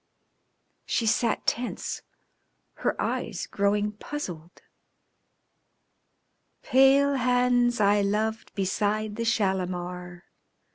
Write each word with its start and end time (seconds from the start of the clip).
She 0.87 1.05
sat 1.05 1.45
tense, 1.45 2.01
her 2.81 2.99
eyes 2.99 3.45
growing 3.45 3.91
puzzled. 3.91 4.63
_"Pale 6.63 7.17
hands 7.17 7.79
I 7.79 8.01
loved 8.01 8.51
beside 8.55 9.15
the 9.15 9.25
Shalimar. 9.25 10.23